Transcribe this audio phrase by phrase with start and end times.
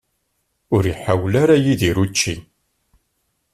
[0.75, 2.35] Ur iḥawel ara Yidir učči.